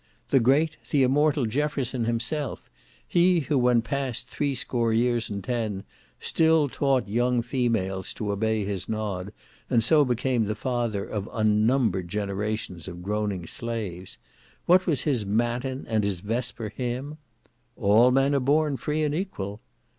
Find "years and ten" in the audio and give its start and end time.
4.91-5.83